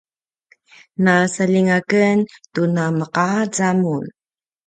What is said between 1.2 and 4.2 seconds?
saljinga ken tu na meqaca mun